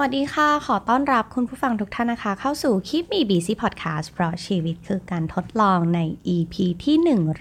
[0.00, 6.00] วัสดีค่ะ ขอต้อนรับคุณผู้ฟังทุกท่านนะคะ เข้าสู่ Keep Me Busy พอดแคสต์เพราะชีวิตคือการทดลองใน
[6.36, 6.96] EP ที่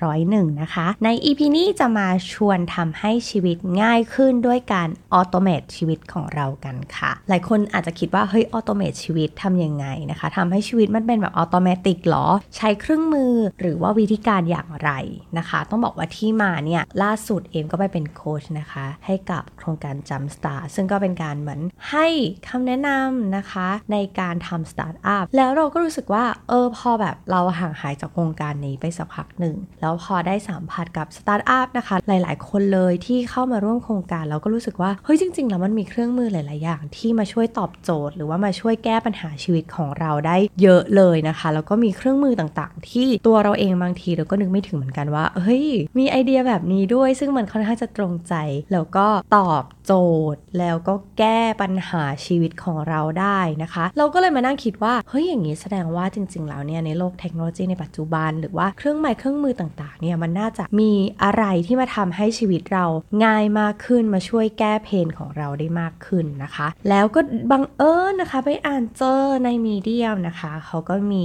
[0.09, 12.25] 101 นะคะ ใน EP นี้จะมาชวนทำให้ชีวิตง่ายขึ้นด้วยการ automate ชีวิตของเรากันค่ะ หลายคนอาจจะคิดว่า เฮ้ย automate ชีวิตทำยังไงนะคะทำให้ชีวิตมันเป็นแบบ automatic หรอ
[12.57, 14.91] ใช้เครื่องมือหรือว่าวิธีการอย่างไร
[15.37, 22.07] นะคะ ต้องบอกว่าที่มาเนี่ยล่าสุดเอมก็ไปเป็นโค้ชนะคะ ให้กับโครงการ Jump Star ซึ่งก็เป็นการเหมือนให้
[22.49, 45.65] คำแนะนำนะคะ ในการทำสตาร์ทอัพแล้วเราก็รู้สึกว่าเออพอแบบเราห่างหายจากโครงการนี้ไปสักพักหนึ่ง แล้วพอได้สัมผัสกับสตาร์ทอัพนะคะ หลาย ๆ คนเลยที่เข้ามาร่วมโครงการเราก็รู้สึกว่าเฮ้ยจริง ๆ แล้วมันมีเครื่องมือหลาย ๆ อย่าง ที่มาช่วยตอบโจทย์ หรือว่ามาช่วยแก้ปัญหาชีวิตของเราได้เยอะเลยนะคะ แล้วก็มีเครื่องมือต่าง ๆ ที่ตัวเราเองบางทีเราก็นึกไม่ถึงเหมือนกันว่าเฮ้ย
[45.97, 48.33] มีไอเดียแบบนี้ด้วย ซึ่งมันค่อนข้างจะตรงใจ
[48.73, 49.99] แล้วก็ตอบ โจ
[50.35, 60.91] ทย์ แล้วก็แก้ปัญหาชีวิตของเราได้นะคะ เราก็เลยมานั่งคิดว่า เฮ้ยอย่างนี้แสดงว่าจริง ๆ แล้วเนี่ยในโลกเทคโนโลยีในปัจจุบัน หรือว่าเครื่องไม้เครื่องมือต่างๆเนี่ยมันน่าจะมี
[61.23, 62.85] อะไรที่มาทำให้ชีวิตเรา
[63.25, 67.19] ง่ายมากขึ้นมาช่วยแก้เพนของเราได้มากขึ้นนะคะ แล้วก็
[67.51, 71.23] บังเอิญนะคะไปอ่านเจอในมีเดียมนะคะเขาก็มี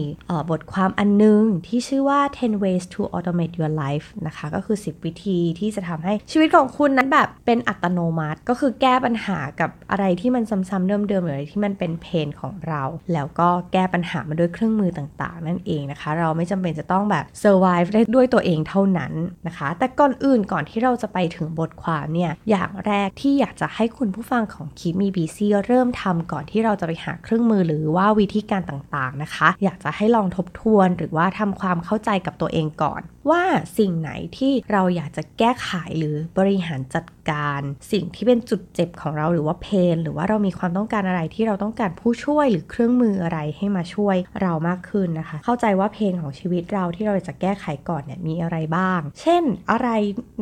[0.50, 19.12] บทความอันนึงที่ชื่อว่า 10 ways to automate your life นะคะก็คือ 10 วิธีที่จะทำให้ชีวิตของคุณนั้นแบบเป็นอัตโนมัติก็็คือแก้ปัญหากับอะไรที่มันซ้ำๆเดิมๆหรืออะไรที่มันเป็นเพนของเรา แล้วก็แก้ปัญหามาด้วยเครื่องมือต่างๆ นั่นเองนะคะ เราไม่จำเป็นจะต้องแบบ survive ได้ด้วยตัวเองเท่านั้น
[19.46, 33.42] นะคะ แต่ก่อนอื่นก่อนที่เราจะไปถึงบทความเนี่ยอย่างแรกที่อยากจะให้คุณผู้ฟังของคิมีบีซีเริ่มทำก่อนที่เราจะไปหาเครื่องมือหรือว่าวิธีการต่างๆนะคะ อยากจะให้ลองทบทวนหรือว่าทำความเข้าใจกับตัวเองก่อน ว่า
[33.78, 37.60] สิ่งไหนที่เราอยากจะแก้ไขหรือบริหารจัดการ
[37.92, 49.88] สิ่งที่เป็นจุดเจ็บของเราหรือว่าเพนหรือว่าเรามีความต้องการอะไรที่เราต้องการผู้ช่วยหรือเครื่องมืออะไรให้มาช่วยเรามากขึ้นนะคะ เข้าใจว่าเพนของชีวิตเราที่เราจะแก้ไขก่อนเนี่ยมีอะไรบ้าง เช่น อะไร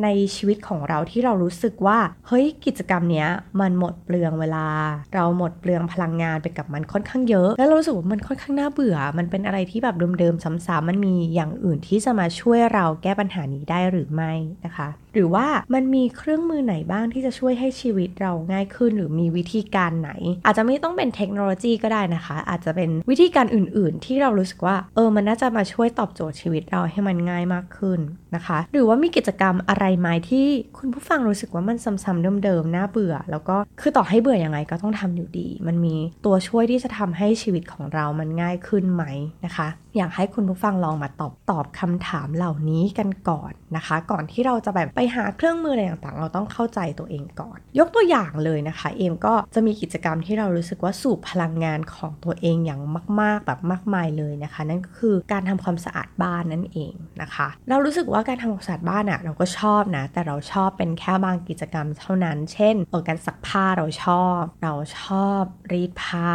[0.03, 3.27] ในชีวิตของเราที่เรารู้สึกว่า เฮ้ยกิจกรรมเนี้ย
[3.61, 4.67] มันหมดเปลืองเวลา
[5.13, 14.33] เราหมดเปลืองพลังงานไปกับมันค่อนข้างเยอะ แล้วเรารู้สึกว่ามันค่อนข้างน่าเบื่อ มันเป็นอะไรที่แบบเดิมๆซ้ำๆมันมีอย่างอื่นที่จะมาช่วยเราแก้ปัญหานี้ได้หรือไม่
[14.65, 20.11] นะคะ หรือว่ามันมีเครื่องมือไหนบ้างที่จะช่วยให้ชีวิตเราง่ายขึ้น หรือมีวิธีการไหน
[20.45, 27.99] อาจจะไม่ต้องเป็นเทคโนโลยีก็ได้นะคะ อาจจะเป็นวิธีการอื่น ๆ ที่เรารู้สึกว่า เออมันน่าจะมาช่วยตอบโจทย์ชีวิตเราให้มันง่ายมากขึ้น
[28.35, 30.47] นะคะ หรือว่ามีกิจกรรมอะไรไหมที่
[30.77, 35.95] คุณผู้ฟังรู้สึกว่ามันซ้ำๆเดิมๆน่าเบื่อ แล้วก็คือต่อให้เบื่ออยังไงก็ต้องทำอยู่ดี มันมี
[36.25, 39.03] ตัวช่วยที่จะทำให้ชีวิตของเรามันง่ายขึ้นไหม
[39.45, 39.67] นะคะ
[39.97, 52.81] อยากให้คุณผู้ฟังลองมาตอบตอบคำถามเหล่านี้กันก่อนนะคะ ก่อนที่เราจะแบบไปหาเครื่องมืออะไรต่างๆ เราต้องเข้าใจตัวเองก่อน ยกตัวอย่างเลยนะคะ เอมก็จะมีกิจกรรมที่เรารู้สึกว่าสูบพลังงานของตัวเองอย่าง
[53.21, 65.41] มาก ๆ แบบมากมายเลยนะคะ นั่นก็คือการทำความสะอาดบ้านนั่นเองนะคะ เรารู้สึกว่าการทำความสะอาดบ้านอะเราก็ชอบนะ แต่เราชอบเป็นแค่บางกิจกรรมเท่านั้น เช่นเออการซักผ้าเราชอบ เราชอบ
[65.71, 66.31] รีดผ้า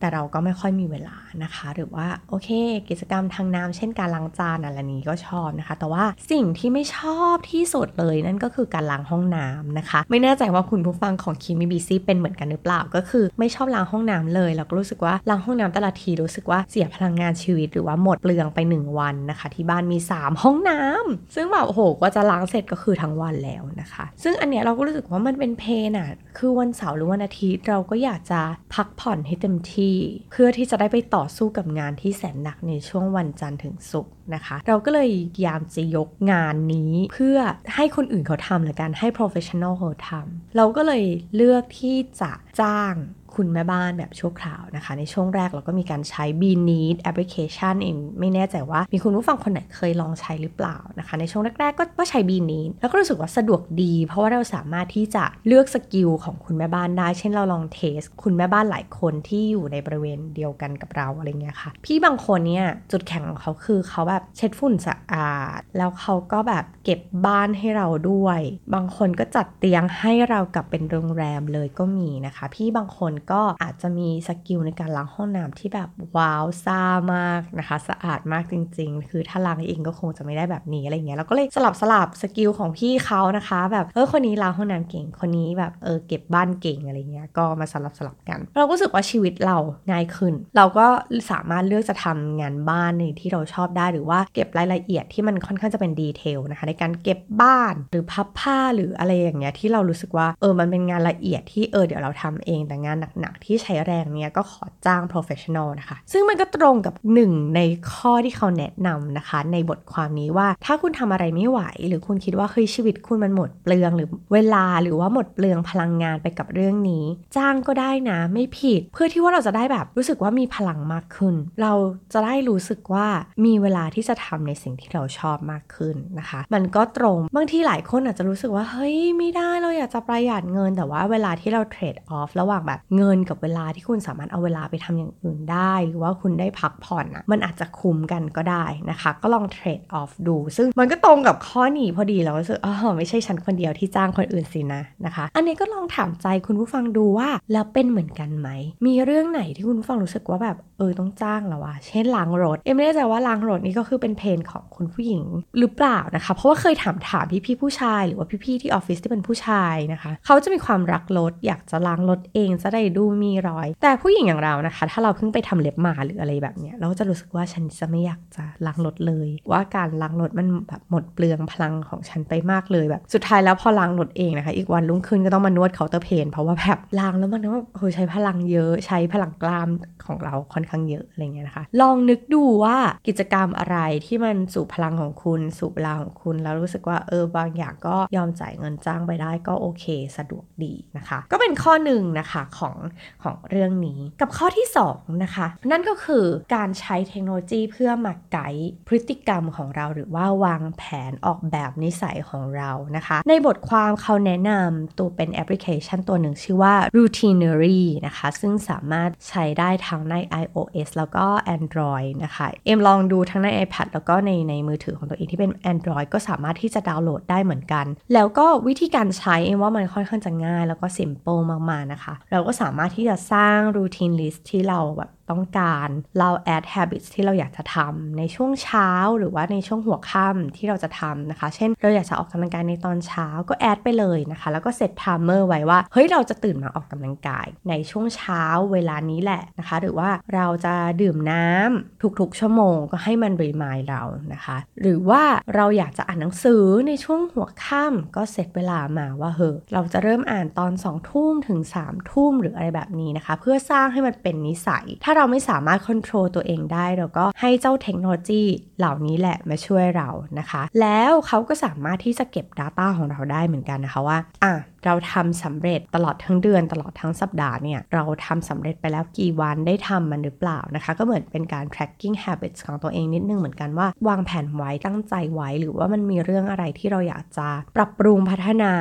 [0.00, 2.48] แต่เราก็ไม่ค่อยมีเวลานะคะ หรือว่าโอเค
[2.90, 28.40] กิจกรรมทางน้ำเช่นการล้างจานอะไรนี้ก็ชอบนะคะแต่ว่าสิ่งที่ไม่ชอบที่สุดเลยนั่นก็คือการล้างห้องน้ำนะคะ ไม่แน่ใจว่าคุณผู้ฟังของคิมิบีซี่เป็นเหมือนกันหรือเปล่า ก็คือไม่ชอบล้างห้องน้ำเลยเราก็รู้สึกว่าล้างห้องน้ำแต่ละทีรู้สึกว่าเสียพลังงานชีวิต หรือว่าหมดเปลืองไป 1 วันนะคะ ที่บ้านมี 3 ห้องน้ำซึ่งแบบโอ้โหกว่าจะล้างเสร็จก็คือทั้งวันแล้วนะคะ ซึ่งอันเนี้ยเราก็รู้สึกว่ามันเป็นเพนอะคือวันเสาร์หรือวันอาทิตย์เราก็อยากจะ
[28.74, 29.96] พักผ่อนให้เต็มที่
[30.30, 35.10] เพื่อที่จะได้ไปต่อสู้กับงานที่แสนหนักในช่วงวันจันทร์ถึงศุกร์นะคะ เราก็เลย
[35.46, 37.38] ยามจะยกงานนี้เพื่อ
[37.74, 41.04] ให้คนอื่นเขาทำหรือการให้ professional เขาทำเราก็เลย
[41.36, 42.94] เลือกที่จะจ้าง
[43.40, 52.60] คุณแม่บ้านแบบชั่วคราวนะคะ ในช่วงแรกเราก็มีการใช้ b n e e d application เองไม่แน่ใจว่ามีคุณผู้ฟังคนไหนเคยลองใช้หรือเปล่านะคะ ในช่วงแรก ๆ ก็ก็ใช้ b n e
[52.60, 68.40] e d แล้วก็รู้สึกว่าสะดวกดี เพราะว่าเราสามารถที่จะเลือกสกิลของคุณแม่บ้านได้ เช่นเราลองเทส คุณแม่บ้านหลายคนที่อยู่ในบริเวณเดียวกันกับเราอะไรเงี้ยค่ะ พี่บางคนเนี่ยจุดแข็งของเขาคือเขาแบบเช็ดฝุ่นสะอาด แล้วเขาก็แบบเก็บบ้านให้เราด้วย
[68.74, 76.82] บางคนก็จัดเตียงให้เรากับเป็นโรงแรมเลยก็มีนะคะ พี่บางคนก็อาจจะมี skill ในการล้างห้องน้ำที่แบบว้าวซ่า
[77.14, 89.56] มากนะคะ สะอาดมากจริง ๆ คือถ้าล้างเองก็คงจะไม่ได้แบบนี้อะไรเงี้ยเราก็เลยสลับสลับ skill ของพี่เขานะคะ แบบเออคนนี้ล้างห้องน้ำเก่งคนนี้แบบเออเก็บบ้านเก่งอะไรเงี้ยก็มาสลับสลับกัน เราก็รู้สึกว่าชีวิตเรา
[89.90, 90.86] ง่ายขึ้น เราก็
[91.30, 107.60] สามารถเลือกจะทำงานบ้านในที่เราชอบได้หรือว่าเก็บรายละเอียดที่มันค่อนข้างจะเป็นดีเทลนะคะในการเก็บบ้านหรือพับผ้าหรืออะไรอย่างเงี้ยที่เรารู้สึกว่าเออมันเป็นงานละเอียดที่เออเดี๋ยวเราทำเองแต่งานหนักๆที่ใช้แรงเนี้ยก็ขอจ้าง professional นะคะ ซึ่งมันก็ตรงกับหนึ่งใน
[107.92, 117.04] ข้อที่เขาแนะนำนะคะ ในบทความนี้ว่าถ้าคุณทำอะไรไม่ไหว หรือคุณคิดว่าเฮ้ยชีวิตคุณมันหมดเปลืองหรือเวลาหรือว่าหมดเปลืองพลังงานไปกับเรื่องนี้
[117.36, 121.72] จ้างก็ได้นะไม่ผิด เพื่อที่ว่าเราจะได้แบบรู้สึกว่ามีพลังมากขึ้น เรา
[122.12, 123.06] จะได้รู้สึกว่า
[123.44, 148.48] มีเวลาที่จะทำในสิ่งที่เราชอบมากขึ้นนะคะ มันก็ตรง บางทีหลายคนอาจจะรู้สึกว่า เฮ้ย ไม่ได้เราอยากจะประหยัดเงิน แต่ว่าเวลาที่เราเทรดออฟระหว่างแบบเงินกับเวลาที่คุณสามารถเอาเวลาไปทำอย่างอื่นได้ หรือว่าคุณได้พักผ่อนอะมันอาจจะคุ้มกันก็ได้นะคะ ก็ลองเทรดออฟดู ซึ่งมันก็ตรงกับข้อนี้พอดีเราก็รู้สึกอ๋อไม่ใช่ฉันคนเดียวที่จ้างคนอื่นสินะนะคะ อันนี้ก็ลองถามใจคุณผู้ฟังดูว่าแล้วเป็นเหมือนกันไหม
[148.86, 155.22] มีเรื่องไหนที่คุณผู้ฟังรู้สึกว่าแบบ เออต้องจ้างแล้วอะเช่นล้างรถ เอ็มไม่แน่ใจว่าล้างรถนี่ก็คือเป็น pain ของคุณผู้หญิง
[155.58, 179.68] หรือเปล่านะคะ เพราะว่าเคยถามถามพี่ๆผู้ชายหรือว่าพี่ๆที่ออฟฟิศที่เป็นผู้ชายนะคะ เขาจะมีความรักรถอยากจะล้างรถเองจะได้ดูไม่มีรอย แต่ผู้หญิงอย่างเรานะคะ ถ้าเราเพิ่งไปทำเล็บมาหรืออะไรแบบเนี้ยเราก็จะรู้สึกว่าฉันจะไม่อยากจะล้างรถเลย ว่าการล้างรถมันแบบหมดเปลืองพลังของฉันไปมากเลยแบบ สุดท้ายแล้วพอล้างรถเองนะคะ อีกวันรุ่งขึ้นก็ต้องมานวด Counterpain เพราะว่าแบบล้างแล้วมันก็โหใช้พลังเยอะใช้พลังกล้าม
[180.06, 182.76] ของเราค่อนข้างเยอะอะไรเงี้ยนะคะ ลองนึกดูว่า
[183.08, 189.84] กิจกรรมอะไรที่มันสูบพลังของคุณ สูบเวลาของคุณ แล้วรู้สึกว่าเออบางอย่างก็ยอมจ่ายเงินจ้างไปได้ก็โอเค
[190.16, 192.76] สะดวกดีนะคะ ก็เป็นข้อหนึ่งนะคะของ
[193.24, 196.24] ของเรื่องนี้กับข้อที่2นะคะนั่นก็คือ
[196.54, 210.59] การใช้เทคโนโลยีเพื่อมาไกด์พฤติกรรมของเราหรือว่าวางแผนออกแบบนิสัยของเรานะคะ ในบทความเขาแนะนำตัวเป็นแอปพลิเคชันตัวหนึ่งชื่อว่า Routinary นะคะ ซึ่งสามารถใช้ได้ทั้งใน iOS
[210.96, 211.24] แล้วก็
[211.56, 221.40] Android นะคะ เอ็มลองดูทั้งใน iPad แล้วก็ในในมือถือของตัวเองที่เป็น Android ก็สามารถที่จะดาวน์โหลดได้เหมือนกัน แล้วก็วิธีการใช้เอ็มว่ามันค่อนข้างจะง่าย แล้วก็ simple
[221.70, 225.88] มากๆนะคะ เราก็สามารถที่จะสร้าง routine list ที่เราแบบ ต้องการ
[226.18, 238.42] เรา add habits ที่เราอยากจะทำในช่วงเช้าหรือว่าในช่วงหัวค่ำที่เราจะทำนะคะ เช่น เราอยากจะออกกำลังกายในตอนเช้าก็ add ไปเลยนะคะ แล้วก็ set timer ไว้ว่า เฮ้ย เราจะตื่นมาออกกำลังกาย ในช่วงเช้า
[238.72, 244.02] เวลานี้แหละนะคะ หรือว่าเราจะดื่มน้ำทุกๆ ชั่วโมงก็ให้มันรีมายเรา
[244.34, 245.22] นะคะ หรือว่า
[245.54, 258.42] เราอยากจะอ่านหนังสือในช่วงหัวค่ำก็เซตเวลามาว่าเฮ้ยเราจะเริ่มอ่านตอน2ทุ่มถึง3ทุ่มหรืออะไรแบบนี้นะคะ เพื่อสร้างให้มันเป็นนิสัย ถ้าเราไม่สามารถควบคุมตัวเองได้ เราก็ให้เจ้าเทคโนโลยี
[258.78, 260.08] เหล่านี้แหละมาช่วยเรา
[260.38, 264.52] นะคะ แล้วเขาก็สามารถที่จะเก็บ Data ของเราได้เหมือนกันนะคะว่าอะ
[264.86, 278.72] เราทำสำเร็จตลอดทั้งเดือนตลอดทั้งสัปดาห์เนี่ยเราทำสำเร็จไปแล้วกี่วันได้ทำมันหรือเปล่านะคะ ก็เหมือนเป็นการ tracking habits ของตัวเองนิดนึงเหมือนกันว่าวางแผนไว้ตั้งใจไว้ หรือว่ามันมีเรื่องอะไรที่เราอยากจะปรับปรุงพัฒนา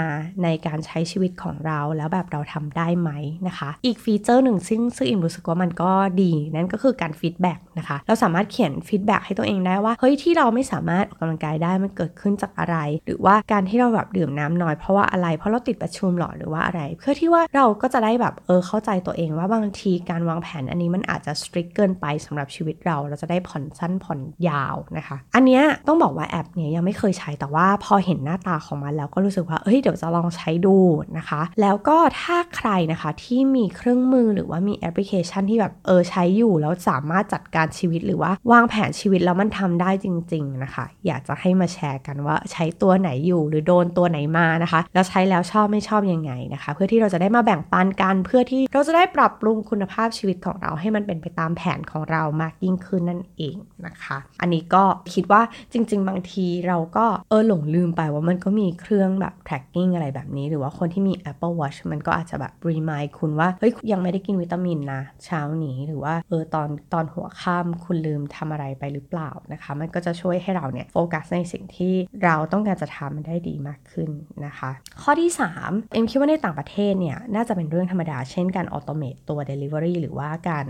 [0.43, 3.09] ในการใช้ชีวิตของเราแล้วแบบเราทำได้ไหม
[3.47, 5.91] นะคะ อีก feature หนึ่งซึ่งซึ่งเอ็มรู้สึกว่ามันก็
[6.21, 24.19] ดีนั่นก็คือการ feedback นะคะเราสามารถเขียน feedback ให้ตัวเองได้ว่าเฮ้ยที่เราไม่สามารถออกกำลังกายได้มันเกิดขึ้นจากอะไร หรือว่าการที่เราแบบดื่มน้ำน้อยเพราะว่าอะไรเพราะเราติดประชุมหรอหรือว่าอะไร เพื่อที่ว่าเราก็จะได้แบบเออเข้าใจตัวเองว่าบางทีการวางแผนอันนี้มันอาจจะ strict เกินไปสำหรับชีวิตเราเราจะได้ผ่อนสั้นผ่อน
[24.49, 30.77] ยาวนะคะ อันเนี้ยต้องบอกว่าแอปเนี้ยยังไม่เคยใช้แต่ว่าพอเห็นหน้าตาของมันแล้วก็รู้สึกว่าเอ้ยเดี๋ยวจะลองใช้ดู
[31.17, 53.55] นะคะ แล้วก็ถ้าใครนะคะที่มีเครื่องมือหรือว่ามีแอปพลิเคชันที่แบบเออใช้อยู่แล้วสามารถจัดการชีวิตหรือว่าวางแผนชีวิตแล้วมันทำได้จริง ๆนะคะ อยากจะให้มาแชร์กันว่าใช้ตัวไหนอยู่หรือโดนตัวไหนมานะคะ แล้วใช้แล้วชอบไม่ไม่ชอบยังไงนะคะ เพื่อที่เราจะได้มาแบ่งปันกัน เพื่อที่เราจะได้ปรับปรุงคุณภาพชีวิตของเราให้มันเป็นไปตามแผนของเรามากยิ่งขึ้นนั่นเอง
[53.85, 54.83] นะคะ อันนี้ก็
[55.13, 55.41] คิดว่า
[55.73, 71.93] จริง ๆ บางทีเราก็เออหลงลืมไปว่ามันก็มีเครื่องแบบ tracking อะไรแบบนี้ หรือว่าคนที่มี Apple Watch มันก็อาจจะแบบ remind คุณว่าเฮ้ยยังไม่ได้กินวิตามินนะเช้านี้หรือว่าเออตอนตอนหัวค่ำคุณลืมทำอะไรไปหรือเปล่านะคะ มันก็จะช่วยให้เราเนี่ยโฟกัสในสิ่งที่
[72.23, 74.09] เราต้องการจะทำมันได้ดีมากขึ้น
[74.45, 74.71] นะคะ
[75.01, 80.65] ข้อที่ 3เอ็มคิดว่าในต่างประเทศเนี่ย น่าจะเป็นเรื่องธรรมดา เช่นการออโตเมตตัว Delivery หรือว่าการ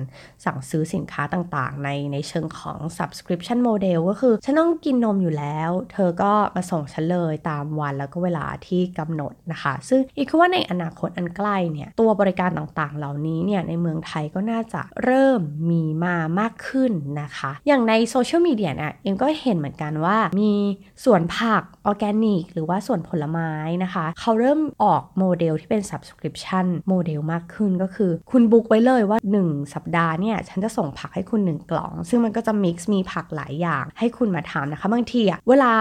[0.46, 16.92] สั่งซื้อสินค้าต่างๆ ในในเชิงของ subscription model ก็คือ ฉันต้องกินนมอยู่แล้ว เธอก็มาส่งฉันเลยตามวันแล้วก็เวลาที่กำหนดนะคะ ซึ่งอีกคือว่าในอนาคตอันใกล้เนี่ย ตัวบริการต่างๆ เหล่านี้เนี่ย ในเมืองไทยก็น่าจะเริ่มริ่มมีมามากขึ้น
[17.22, 20.52] นะคะ อย่างในโซเชียลมีเดียเนี่ยเอ็มก็เห็นเหมือนกันว่ามี
[21.04, 23.52] สวนผักออร์แกนิก หรือว่าสวนผลไม้
[23.84, 34.90] นะคะ เขาเริ่มออกออกโมเดลที่เป็น subscription โมเดลมากขึ้นก็คือ คุณ book ไว้เลยว่า 1 สัปดาห์เนี่ย ฉันจะส่งผักให้คุณ 1 กล่อง ซึ่งมันก็จะ mix มีผักหลายอย่าง ให้คุณมาทานนะคะ
[34.92, 35.74] บางทีอะเวลา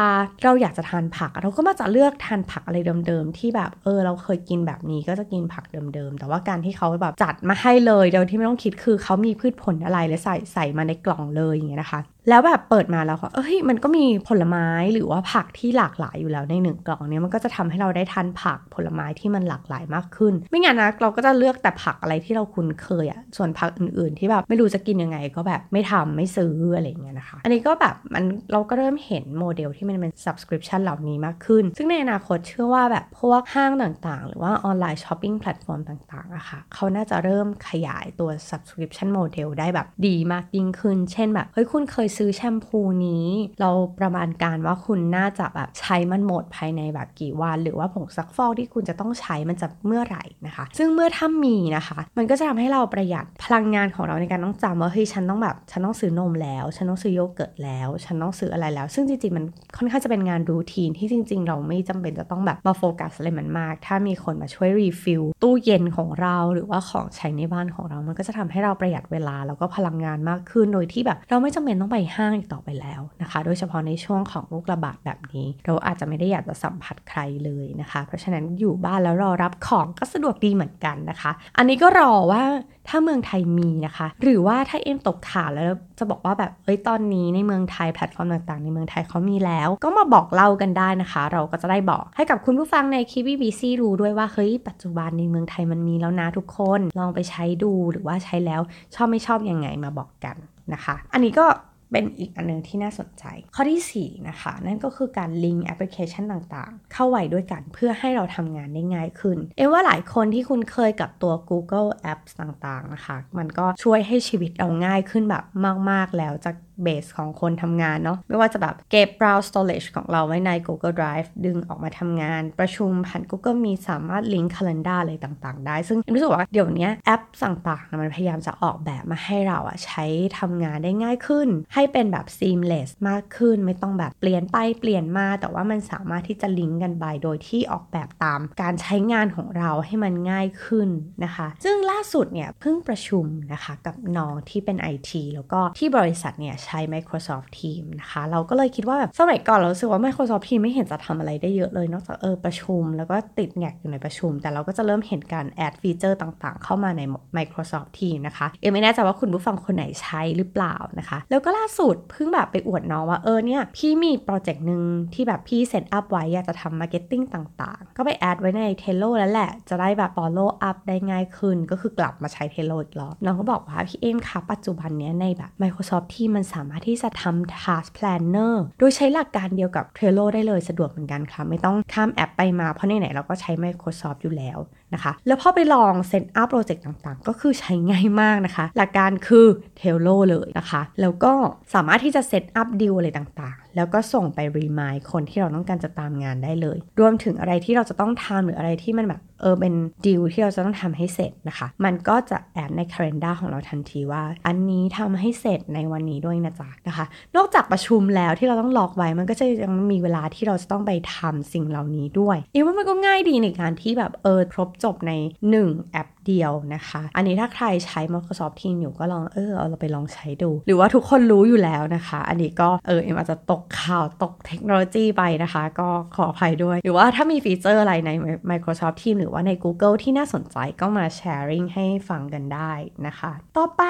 [0.45, 35.81] เราอยากจะทานผัก เราก็มักจะเลือกทานผักอะไรเดิมๆ ที่แบบเออเราเคยกินแบบนี้ก็จะกินผักเดิมๆ แต่ว่าการที่เขาแบบจัดมาให้เลยโดยที่ไม่ต้องคิดคือเขามีพืชผลอะไรและใส่ใส่มาในกล่องเลยอย่างเงี้ยนะคะ แล้วแบบเปิดมาแล้วค่ะเอ้ยมันก็มีผลไม้หรือว่าผักที่หลากหลายอยู่แล้วในหนึ่งกล่องเนี้ยมันก็จะทำให้เราได้ทานผักผลไม้ที่มันหลากหลายมากขึ้น ไม่งั้นนะเราก็จะเลือกแต่ผักอะไรที่เราคุ้นเคยอะส่วนผักอื่นๆ ที่แบบไม่รู้จะกินยังไงก็แบบไม่ทำไม่ซื้ออะไรเงี้ยนะคะ อันนี้ก็แบบมันเราก็เริ่มเห็นโมเดลที่มันเป็น subscription เหล่านี้มากขึ้น ซึ่งในอนาคตเชื่อว่าแบบพวกห้างต่างๆ หรือว่า online shopping platform
[35.89, 43.27] ต่างๆอะค่ะเขาน่าจะเริ่มขยายตัว subscription model ได้แบบดีมากยิ่งขึ้น เช่นแบบเฮ้ยคุณเคยซื้อแชมพูนี้
[43.61, 43.71] เรา
[44.01, 59.45] ประมาณการว่าคุณน่าจะแบบใช้มันหมดภายในแบบกี่วัน หรือว่าผงซักฟอกที่คุณจะต้องใช้มันจะเมื่อไหร่นะคะ ซึ่งเมื่อถ้ามีนะคะ มันก็จะทำให้เราประหยัดพลังงานของเราในการต้องจำว่าเฮ้ยฉันต้องแบบฉันต้องซื้อนมแล้ว ฉันต้องซื้อโยเกิร์ตแล้ว ฉันต้องซื้ออะไรแล้ว ซึ่งจริงๆมัน
[59.77, 82.43] ค่อนข้างจะเป็นงาน routine ที่จริง ๆ เราไม่จำเป็นจะต้องแบบมาโฟกัสอะไรมันมาก ถ้ามีคนมาช่วย refill ตู้เย็นของเราหรือว่าของใช้ในบ้านของเรา มันก็จะทำให้เราประหยัดเวลาแล้วก็พลังงานมากขึ้นโดยที่แบบ เราไม่จำเป็นต้องไปห้างอีกต่อไปแล้วนะคะ โดยเฉพาะในช่วงของโรคระบาดแบบนี้ เราอาจจะไม่ได้อยากจะสัมผัสใครเลยนะคะ เพราะฉะนั้นอยู่บ้านแล้วรอรับของก็สะดวกดีเหมือนกันนะคะ อันนี้ก็รอว่า
[82.89, 85.65] ถ้าเมืองไทยมีนะคะ หรือว่าถ้าเอ็มตกข่าวแล้ว
[85.99, 98.61] จะบอกว่าแบบเอ้ยตอนนี้ในเมืองไทยแพลตฟอร์มต่างๆ ในเมืองไทยเขามีแล้ว ก็มาบอกเล่ากันได้นะคะ เราก็จะได้บอกให้กับคุณผู้ฟังใน Keep Me Busy รู้ด้วยว่าเฮ้ยปัจจุบันในเมืองไทยมันมีแล้วนะทุกคนลองไปใช้ดูหรือว่าใช้แล้ว
[98.95, 100.37] ชอบไม่ชอบยังไงมาบอกกัน
[100.73, 101.47] นะคะ อันนี้ก็
[101.93, 115.45] เป็นอีกอันนึงที่น่าสนใจ ข้อที่ 4 นะคะ นั่นก็คือการลิงก์แอปพลิเคชันต่างๆ เข้าไว้ด้วยกันเพื่อให้เราทำงานได้ง่ายขึ้น เอ็มว่าหลายคนที่คุ้นเคยกับตัว Google Apps ต่างๆนะคะ มันก็ช่วยให้ชีวิตเราง่ายขึ้นแบบ
[115.91, 125.77] มาก ๆ แล้วจาก เบสของคนทำงานเนาะไม่ว่าจะแบบเก็บ browse storage ของเราไว้ใน Google Drive ดึงออกมาทำงาน ประชุมผ่าน Google มีสามารถลิงก์ calendar อะไรต่างๆ ได้
[125.89, 130.05] ซึ่งรู้สึกว่าเดี๋ยวนี้แอปต่างๆ มันพยายามจะออกแบบมาให้เราอะใช้
[130.39, 140.89] ทำงานได้ง่ายขึ้น ให้เป็นแบบ seamless มากขึ้น ไม่ต้องแบบเปลี่ยนไปเปลี่ยนมา แต่ว่ามันสามารถที่จะลิงก์กันไปโดยที่ออกแบบตามการใช้งานของเราให้มันง่ายขึ้น
[141.25, 156.19] นะคะ ซึ่งล่าสุดเนี่ยเพิ่งประชุมนะคะกับน้องที่เป็น IT แล้วก็ที่บริษัทเนี่ยใช้ Microsoft Teams นะคะ เราก็เลยคิดว่าแบบสมัยก่อนเรารู้สึกว่า Microsoft Teams ไม่เห็นจะทำอะไรได้เยอะเลย นอกจากเออประชุม แล้วก็ติดแหง็กอยู่ในประชุม แต่เราก็จะเริ่มเห็นการ add feature
[156.23, 157.03] ต่างๆ เข้ามาใน
[157.37, 164.83] Microsoft Teams นะคะ เอ็มไม่แน่ใจว่าคุณผู้ฟังคนไหนใช้หรือเปล่านะคะ แล้วก็ล่าสุดเพิ่งแบบไปอวดน้องว่าเออเนี่ยพี่มีโปรเจกต์หนึ่ง
[165.15, 172.45] ที่แบบพี่ set up ไว้อยากจะทำ marketing ต่างๆ ก็ไป add ไว้ใน Trello แล้วแหละ จะได้แบบ follow up ได้ง่ายขึ้น ก็คือกลับมาใช้
[172.55, 184.59] t e l o อีกรอบน้องก็บอกว่าพี่เอ็มคะปัจจุบันเนี้ยในแบบ Microsoft ที่มันสามารถที่จะทำ Task Planner โดยใช้หลักการเดียวกับ Trello ได้เลยสะดวกเหมือนกันค่ะ ไม่ต้องข้ามแอปไปมาเพราะไหนๆเราก็ใช้ Microsoft อยู่แล้ว
[184.95, 189.47] นะคะ แล้วพอไปลอง set up โปรเจกต์ต่างๆ ก็คือใช้ง่ายมากนะคะ หลักการคือ
[189.79, 191.33] Trello เลยนะคะ แล้วก็
[191.75, 199.75] สามารถที่จะ set up due อะไรต่างๆ แล้วก็ส่งไป remind คนที่เราต้องการจะตามงานได้เลย รวมถึงอะไรที่เราจะต้องทำหรืออะไรที่มันแบบ เออเป็น
[200.07, 207.05] due ที่เราจะต้องทำให้เสร็จนะคะ มันก็จะ add ใน calendar ของเราทันทีว่า อันนี้ทำให้เสร็จในวันนี้ด้วยนะจ๊ะนะคะ
[207.37, 215.13] นอกจากประชุมแล้วที่เราต้องล็อกไว้มันก็จะยังมีเวลาที่เราจะต้องไปทำสิ่งเหล่านี้ด้วยอีว่ามันก็ง่ายดีในการที่แบบเออครบจบใน
[215.53, 228.11] 1 แอปเดียวนะคะ อันนี้ถ้าใครใช้ Microsoft Teams อยู่ก็ลองเออเอาเราไปลองใช้ดู หรือว่าทุกคนรู้อยู่แล้วนะคะ อันนี้ก็เออเอ็มอาจจะตกข่าวตกเทคโนโลยีไปนะคะ ก็ขออภัยด้วย หรือว่าถ้ามีฟีเจอร์อะไรใน
[228.51, 232.73] Microsoft Teams หรือว่าใน Google ที่น่าสนใจก็มาแชร์ริงให้ฟังกันได้
[233.07, 233.83] นะคะ ต่อไป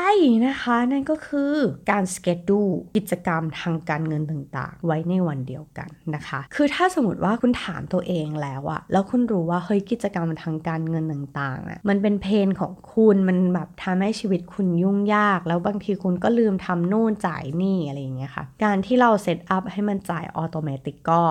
[0.47, 1.54] นะคะนั่นก็คือ
[1.90, 2.60] การ schedule
[2.97, 21.23] กิจกรรมทางการเงินต่างๆ ไว้ในวันเดียวกันนะคะ คือถ้าสมมติว่าคุณถามตัวเองแล้วอะแล้วคุณรู้ว่าเฮ้ยกิจกรรมทางการเงินต่างๆอะมันเป็น pain ของคุณมันแบบทำให้ชีวิตคุณยุ่งยาก แล้วบางทีคุณก็ลืมทำนู่นจ่ายนี่อะไรอย่างเงี้ยค่ะ การที่เรา set up ให้มันจ่าย automatic ก็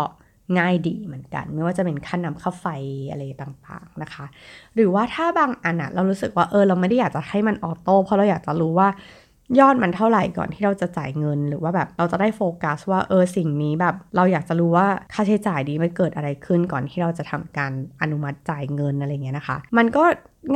[0.58, 2.66] ง่ายดีเหมือนกัน ไม่ว่าจะเป็นค่าน้ำค่าไฟ
[3.12, 4.26] อะไรต่างๆนะคะ
[4.76, 8.90] หรือว่าถ้าบางอันอะเรารู้สึกว่าเออเราไม่ได้อยากจะให้มันออโต้เพราะเราอยากจะรู้ว่า
[9.60, 20.04] ยอดมันเท่าไหร่ก่อนที่เราจะจ่ายเงิน หรือว่าแบบเราจะได้โฟกัสว่าเออสิ่งนี้แบบ เราอยากจะรู้ว่าค่าใช้จ่ายดีมันเกิดอะไรขึ้นก่อนที่เราจะทำการอนุมัติจ่ายเงินอะไรเงี้ยนะคะ มันก็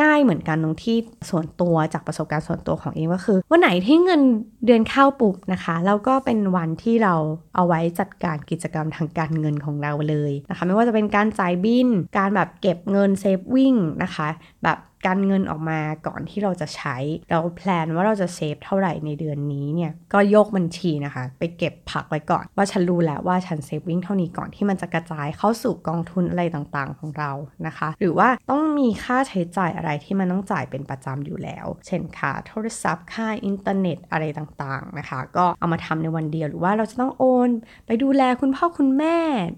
[0.02, 0.98] ง่ายเหมือนกันตรงที่
[1.30, 4.22] ส่วนตัวจากประสบการณ์ส่วนตัวของเองก็คือวันไหนที่เงิน
[4.66, 7.16] เดือนเข้าปุ๊บนะคะแล้วก็เป็นวันที่เรา
[7.56, 13.74] เอาไว้จัดการกิจกรรมทางการเงินของเราเลยนะคะ ไม่ว่าจะเป็นการจ่ายบินการแบบเก็บเงิน saving
[14.04, 14.28] นะคะ
[14.64, 14.78] แบบ
[15.08, 16.98] กันเงินออกมาก่อนที่เราจะใช้
[17.30, 27.32] เรา plan ว่าเราจะ save เท่าไหร่ในเดือนนี้เนี่ยก็แยกบัญชีนะคะ ไปเก็บพักไว้ก่อน ว่าฉันรู้แล้วว่าฉัน saving เท่านี้ก่อนที่มันจะกระจายเข้าสู่กองทุนอะไรต่างๆ ของเรา
[27.68, 37.50] นะคะ หรือว่าต้องมีค่าใช้จ่ายอะไรที่มันต้องจ่ายเป็นประจำอยู่แล้ว เช่นค่าโทรศัพท์ค่าอินเทอร์เน็ตอะไรต่างๆนะคะ ก็เอามาทำในวันเดียวหรือว่าเราจะต้องโอน
[37.88, 39.18] ไปดูแลคุณพ่อคุณแม่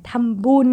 [0.10, 0.70] ทำบุญ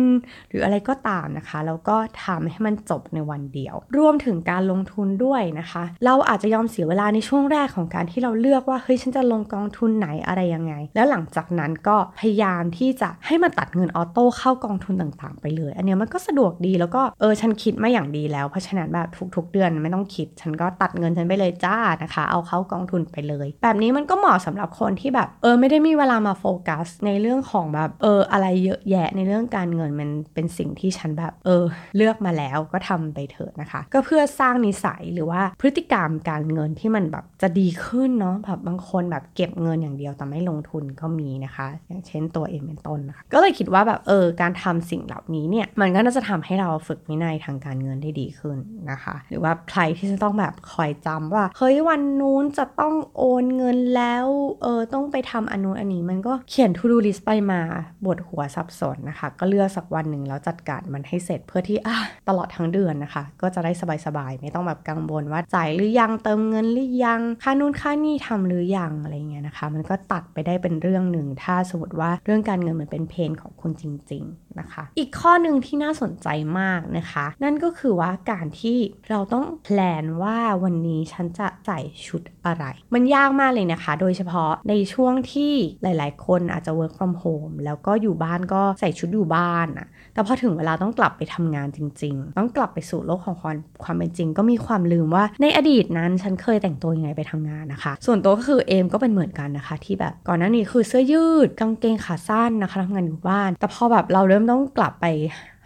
[0.49, 31.64] หรืออะไรก็ตามนะคะแล้วก็ทำให้มันจบในวันเดียว รวมถึงการลงทุนด้วยนะคะ เราอาจจะยอมเสียเวลาในช่วงแรกของการที่เราเลือกว่าเฮ้ยฉันจะลงกองทุนไหนอะไรยังไง แล้วหลังจากนั้นก็พยายามที่จะให้มันตัดเงินออโต้เข้ากองทุนต่างๆ ไปเลย อันนี้มันก็สะดวกดีแล้วก็เออฉันคิดมาอย่างดีแล้วเพราะฉะนั้นแบบทุกๆเดือนไม่ต้องคิด ฉันก็ตัดเงินฉันไปเลยจ้านะคะ เอาเข้ากองทุนไปเลย แบบนี้มันก็เหมาะสำหรับคนที่แบบเออไม่ได้มีเวลามาโฟกัส ในเรื่องของแบบเอออะไรเยอะแยะในเรื่องการเงินมันเป็นสิ่งที่ฉันแบบเออ
[31.97, 48.57] เลือกมาแล้วก็ทำไปเถอะนะคะ ก็เพื่อสร้างนิสัยหรือว่าพฤติกรรมการเงินที่มันแบบจะดีขึ้นเนาะแบบบางคนแบบเก็บเงินอย่างเดียวแต่ไม่ลงทุนก็มีนะคะ อย่างเช่นตัวเองเป็นต้นนะคะก็เลยคิดว่าแบบเออการทำสิ่งเหล่านี้เนี่ยมันก็น่าจะทำให้เราฝึกวินัยทางการเงินได้ดีขึ้น
[48.90, 54.26] นะคะ หรือว่าใครที่จะต้องแบบคอยจำว่าเฮ้ยวันนู้นจะต้องโอนเงินแล้ว
[54.62, 57.61] เออต้องไปทำอันนู้นอันนี้มันก็เขียน to do list ไปมา
[58.07, 61.97] บทหัวสับสนนะคะ ก็เลือกสักวันหนึ่งแล้วจัดการมันให้เสร็จเพื่อที่อะ
[62.28, 63.73] ตลอดทั้งเดือนนะคะ ก็จะได้
[64.07, 76.28] สบายๆไม่ต้องแบบกังวลว่าจ่ายหรือยังเติมเงินหรือยัง ค่านู่นค่านี่ทำหรือยังอะไรเงี้ยนะคะ มันก็ตัดไปได้เป็นเรื่องหนึ่ง ถ้าสมมติว่าเรื่องการเงินมันเป็นเพนของคุณจริง ๆนะคะ อีกข้อหนึ่งที่น่าสนใจ
[76.59, 78.78] มากนะคะ นั่นก็คือว่าการที่
[79.11, 82.64] เราต้องแพลนว่าวันนี้ฉันจะใส่ชุดอะไร
[82.95, 85.52] มันยากมากเลยนะคะ โดยเฉพาะในช่วงที่
[85.83, 105.06] หลาย ๆ คนอาจจะ work from home แล้วก็อยู่บ้านก็ใส่ชุดอยู่บ้านอะแต่พอถึงเวลาต้องกลับไปทำงานจริง ๆ ต้องกลับไปสู่โลกของความความเป็นจริง ก็มีความลืมว่าในอดีตนั้นฉันเคยแต่งตัวยังไงไปทำงานนะคะ ส่วนตัวก็คือเอมก็เป็นเหมือนกันนะคะ ที่แบบก่อนหน้านี้คือเสื้อยืดกางเกงขาสั้นนะคะทำงานอยู่บ้าน แต่พอแบบเราเริ่มต้องกลับไป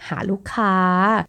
[0.09, 0.75] หาลูกค้า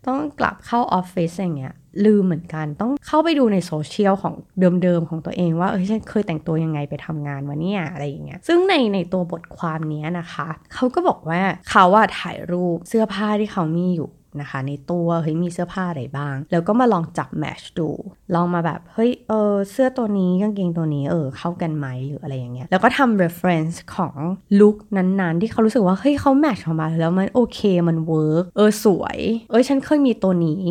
[0.08, 4.36] ต้องกลับเข้าออฟฟิศอย่างเงี้ยลืมเหมือนกันต้องเข้าไปดูในโซเชียลของ
[4.84, 14.10] เดิมๆของตัวเองว่าเออฉันเคยแต่งตัวยังไงไปทำงานวะเนี่ยอะไรอย่างเงี้ยซึ่งในในตัวบทความนี้นะคะ เขาก็บอกว่าเขาว่าถ่ายรูปเสื้อผ้าที่เขามีอยู่
[14.42, 17.90] นะคะ ในตัวเฮ้ยมีเสื้อผ้าอะไรบ้าง แล้วก็มาลองจับ match ดู
[18.36, 24.16] ลองมาแบบ เฮ้ยเออเสื้อตัวนี้กางเกงตัวนี้เออเข้ากันไหมหรืออะไรอย่างเงี้ยแล้วก็ทำ reference ของ
[24.60, 29.18] look นั้นๆ ที่เขารู้สึกว่าเฮ้ยเขา match ออกมาแล้วมันโอเคมัน work เออสวย
[29.50, 30.64] เออฉันเคยมีตัวนี้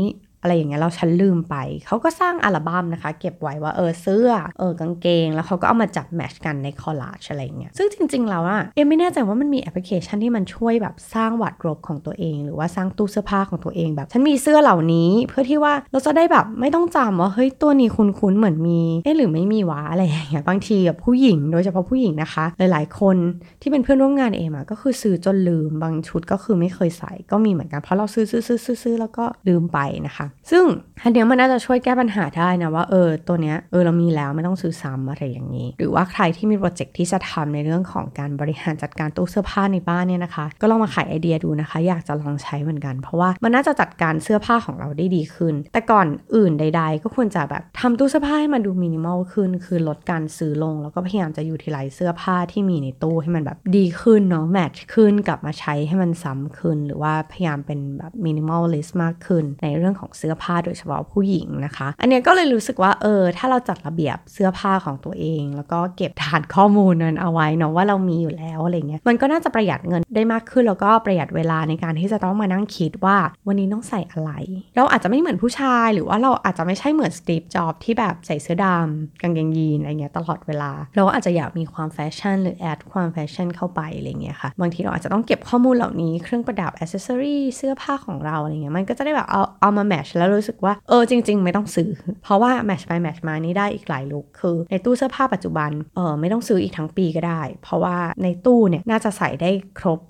[0.45, 23.17] อะไรอย่างเงี้ยเราฉันลืมไป เขาก็สร้างอัลบั้มนะคะ เก็บไว้ว่าเออเสื้อเออกางเกง แล้วเขาก็เอามาจับแมชกันในคอลลาจอะไรเงี้ยซึ่งจริง ๆ แล้วอะเอ็มไม่แน่ใจว่ามันมีแอปพลิเคชันที่มันช่วยแบบสร้างวัดรบของตัวเอง หรือว่าสร้างตู้เสื้อผ้าของตัวเองแบบ ฉันมีเสื้อเหล่านี้ เพื่อที่ว่าเราจะได้แบบไม่ต้องจำว่าเฮ้ยตัวนี้คุ้นๆเหมือนมีเอ๊หรือไม่มีวะอะไรอย่างเงี้ยบางทีกับผู้หญิง โดยเฉพาะผู้หญิงนะคะ หลายๆ คน
[23.61, 30.65] ที่เป็นเพื่อนร่วมงานเอ็มอะก็คือซื้อจนลืมบางชุดก็คือไม่เคยใส่ก็มีเหมือนกันเพราะเราซื้อซื้อซื้อซื้อแล้วก็ลืมไปนะคะซึ่ง
[31.03, 58.99] อันเนี้ยมันน่าจะช่วยแก้ปัญหาได้นะว่าเออตัวเนี้ยเออเรามีแล้วไม่ต้องซื้อซ้ำอะไรอย่างนี้ หรือว่าใครที่มีโปรเจกต์ที่จะทำในเรื่องของการบริหารจัดการตู้เสื้อผ้าในบ้านเนี่ยนะคะ ก็ลองมาขายไอเดียดูนะคะ อยากจะลองใช้เหมือนกัน เพราะว่ามันน่าจะจัดการเสื้อผ้าของเราได้ดีขึ้น แต่ก่อนอื่นใด ๆ ก็ควรจะแบบทำตู้เสื้อผ้าให้มันดูมินิมอลขึ้น คือลดการซื้อลง แล้วก็พยายามจะ utilize เสื้อผ้าที่มีในตู้ให้มันแบบดีขึ้นเนาะ match ขึ้นกลับมาใช้ให้มันซ้ำขึ้น หรือว่าพยายามเป็นแบบ minimalist
[59.03, 74.31] มากขึ้นในเรื่องของเสื้อผ้าโดยเฉพาะผู้หญิงนะคะ อันนี้ก็เลยรู้สึกว่าเออถ้าเราจัดระเบียบเสื้อผ้าของตัวเอง แล้วก็เก็บฐานข้อมูลนั้นเอาไว้เนาะว่าเรามีอยู่แล้วอะไรเงี้ยมันก็น่าจะประหยัดเงินได้มากขึ้นแล้วก็ประหยัดเวลาในการที่จะต้องมานั่งคิดว่าวันนี้ต้องใส่อะไร
[74.77, 91.91] เราอาจจะไม่เหมือนผู้ชาย หรือว่าเราอาจจะไม่ใช่เหมือนสตีฟจ็อบส์ที่แบบใส่เสื้อดำกางเกงยีนอะไรเงี้ยตลอดเวลา เราอาจจะอยากมีความแฟชั่นหรือ add ความแฟชั่นเข้าไปอะไรเงี้ยค่ะบางทีเราอาจจะต้องเก็บข้อมูลเหล่านี้เครื่องประดับอ c เซสซอรี่เสื้อผ้าของเราอะไรเงี้ยมันก็จะได้แบบเอาเอามา match แล้วรู้สึกว่าเออจริง ๆ ไม่ต้องซื้อ
[92.23, 100.01] เพราะว่า match ไป match มานี่ได้อีกหลาย look คือในตู้เสื้อผ้าปัจจุบันเออไม่ต้องซื้ออีกทั้งปีก็ได้ เพราะว่าในตู้เนี่ยน่าจะใส่ได้ครบ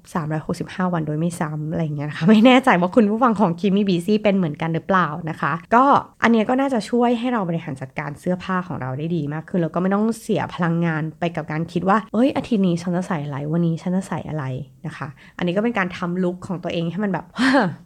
[0.42, 5.84] 365 วันโดยไม่ซ้ำอะไรเงี้ยนะคะไม่แน่ใจว่าคุณผู้ฟังของคิมมี่บีซี่เป็นเหมือนกันหรือเปล่านะคะ ก็
[6.22, 14.44] อันเนี้ยก็น่าจะช่วยให้เราบริหารจัดการเสื้อผ้าของเราได้ดีมากขึ้นแล้วก็ไม่ต้องเสียพลังงานไปกับการคิดว่าเอ้ยอาทิตย์นี้ฉันจะใส่อะไรวันนี้ฉันจะใส่อะไร
[14.86, 17.26] นะคะ อันนี้ก็เป็นการทำลุคของตัวเองให้มันแบบ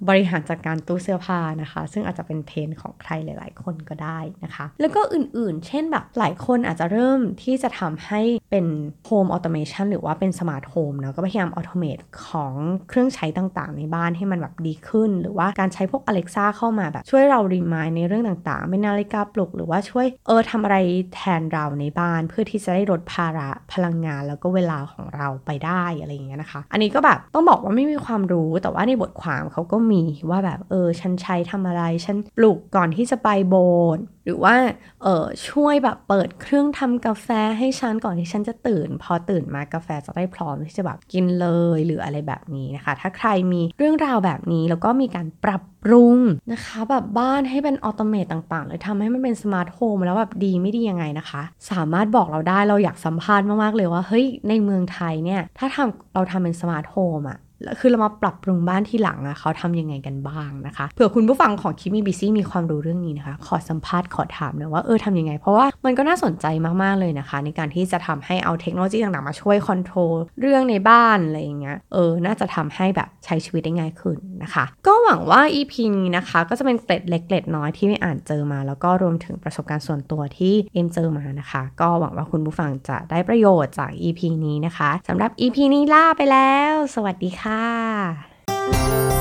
[0.09, 8.67] บริหารจัดการตู้เสื้อผ้านะคะซงอาจจะเป็นเพนของใครหลาย ๆ คนก็ได้นะคะ แล้วก็อื่นๆ เช่นแบบหลายคนอาจจะเริ่มที่จะทำให้เป็น
[9.07, 12.53] home automation หรือว่าเป็น smart home เนาะก็พยายาม automate ของ
[12.89, 20.77] เครื่องใช้ต่างๆ ในบ้านให้มันแบบดีขึ้น หรือว่าการใช้พวก Alexa เข้ามาแบบช่วยเรา remind ในเรื่องต่างๆ เป็นนาฬิกาปลุกหรือว่าช่วยเออทำอะไร
[21.15, 34.57] แทนเราในบ้าน เพื่อที่จะได้ลดภาระพลังงานแล้วก็เวลาของเราไปได้อะไรอย่างเงี้ยนะคะ อันนี้ก็แบบต้องบอกว่าไม่มีความรู้แต่ว่าในบทความเขาก็มีว่าแบบเออฉันใช้ทำอะไรฉันปลุกก่อนที่จะไปโบสถ์หรือว่า
[35.03, 46.19] เออช่วยแบบเปิดเครื่องทำกาแฟให้ฉันก่อนที่ฉันจะตื่น พอตื่นมากาแฟจะได้พร้อมที่จะแบบกินเลยหรืออะไรแบบนี้นะคะ ถ้าใครมีเรื่องราวแบบนี้แล้วก็มีการปรับปรุง
[46.53, 57.39] นะคะ แบบบ้านให้เป็น automate ต่างๆเลยทำให้มันเป็น smart home แล้วแบบดีไม่ดียังไงนะคะ สามารถบอกเราได้เราอยากสัมภาษณ์มากๆเลยว่าเฮ้ยในเมืองไทยเนี่ยถ้าทำเราทำเป็น smart home อะ
[57.81, 66.47] คือเรามาปรับปรุงบ้านทีหลังอะเขาทำยังไงกันบ้างนะคะ เผื่อคุณผู้ฟังของ Keep Me Busy มีความรู้เรื่องนี้นะคะ ขอสัมภาษณ์ขอถามหน่อยว่าเออทำยังไง เพราะว่ามันก็น่าสนใจ
[66.83, 85.31] มาก ๆ เลยนะคะ ในการที่จะทำให้เอาเทคโนโลยีต่างๆ มาช่วย control เรื่องในบ้านอะไรอย่างเงี้ยเออ น่าจะทำให้แบบใช้ชีวิตได้ง่ายขึ้นนะคะ ก็หวังว่า EP นี้นะคะ ก็จะเป็นเกร็ดเล็กเกร็ดน้อยที่เอ็มอ่านเจอมา แล้วก็รวมถึงประสบการณ์ส่วนตัวที่เอ็มเจอมานะคะ ก็หวังว่าคุณผู้ฟังจะได้ประโยชน์จาก EP นี้นะคะสำหรับ
[85.41, 89.18] EP นี้ล่าไปแล้ว สวัสดีค่ะค่ะ